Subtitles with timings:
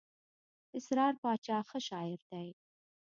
[0.77, 2.49] اسرار باچا ښه شاعر دئ.